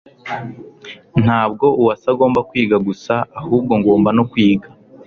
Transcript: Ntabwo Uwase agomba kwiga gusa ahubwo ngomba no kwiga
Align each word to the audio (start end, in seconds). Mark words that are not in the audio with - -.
Ntabwo 1.23 1.65
Uwase 1.81 2.05
agomba 2.13 2.39
kwiga 2.49 2.77
gusa 2.87 3.13
ahubwo 3.39 3.73
ngomba 3.79 4.09
no 4.17 4.23
kwiga 4.31 4.67